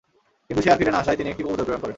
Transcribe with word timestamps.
কিন্তু 0.47 0.61
সে 0.63 0.69
আর 0.73 0.77
ফিরে 0.81 0.91
না 0.93 0.99
আসায় 1.03 1.17
তিনি 1.19 1.29
একটি 1.33 1.43
কবুতর 1.45 1.65
প্রেরণ 1.67 1.81
করেন। 1.81 1.89